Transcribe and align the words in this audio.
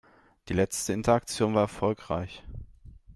Die 0.49 0.53
letzte 0.55 0.93
Interaktion 0.93 1.53
war 1.53 1.61
erfolgreich. 1.61 2.41